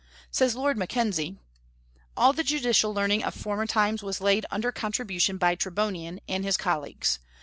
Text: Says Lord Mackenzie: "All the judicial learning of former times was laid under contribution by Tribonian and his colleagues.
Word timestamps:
Says 0.31 0.55
Lord 0.55 0.79
Mackenzie: 0.79 1.37
"All 2.17 2.33
the 2.33 2.41
judicial 2.43 2.91
learning 2.91 3.23
of 3.23 3.35
former 3.35 3.67
times 3.67 4.01
was 4.01 4.19
laid 4.19 4.47
under 4.49 4.71
contribution 4.71 5.37
by 5.37 5.53
Tribonian 5.55 6.17
and 6.27 6.43
his 6.43 6.57
colleagues. 6.57 7.19